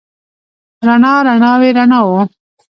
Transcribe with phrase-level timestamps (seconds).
[0.87, 2.19] رڼا، رڼاوې، رڼاوو